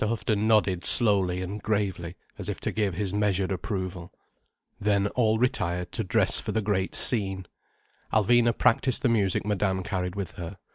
[0.03, 4.11] Houghton nodded slowly and gravely, as if to give his measured approval.
[4.79, 7.45] Then all retired to dress for the great scene.
[8.11, 10.57] Alvina practised the music Madame carried with her.